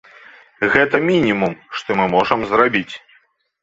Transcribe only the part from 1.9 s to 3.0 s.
мы можам зрабіць.